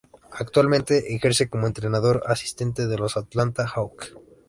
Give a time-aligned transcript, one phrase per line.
[0.31, 4.15] Actualmente ejerce como entrenador asistente de los Atlanta Hawks.